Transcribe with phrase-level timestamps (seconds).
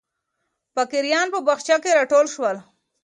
[0.75, 2.57] فقیران په باغچه کې راټول شول.